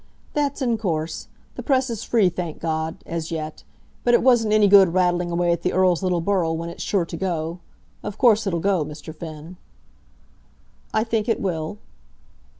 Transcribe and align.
"That's 0.33 0.63
in 0.63 0.79
course. 0.79 1.27
The 1.53 1.61
press 1.61 1.87
is 1.91 2.03
free, 2.03 2.29
thank 2.29 2.59
God, 2.59 2.97
as 3.05 3.29
yet. 3.29 3.63
But 4.03 4.15
it 4.15 4.23
wasn't 4.23 4.51
any 4.51 4.67
good 4.67 4.95
rattling 4.95 5.29
away 5.29 5.51
at 5.51 5.61
the 5.61 5.73
Earl's 5.73 6.01
little 6.01 6.21
borough 6.21 6.53
when 6.53 6.69
it's 6.69 6.81
sure 6.81 7.05
to 7.05 7.15
go. 7.15 7.59
Of 8.01 8.17
course 8.17 8.47
it'll 8.47 8.59
go, 8.61 8.83
Mr. 8.83 9.13
Finn." 9.13 9.57
"I 10.91 11.03
think 11.03 11.29
it 11.29 11.39
will." 11.39 11.77